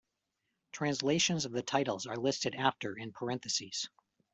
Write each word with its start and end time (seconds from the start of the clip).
Translations 0.71 1.45
of 1.45 1.51
the 1.51 1.61
titles 1.61 2.07
are 2.07 2.15
listed 2.17 2.55
after, 2.55 2.97
in 2.97 3.11
parentheses. 3.11 3.87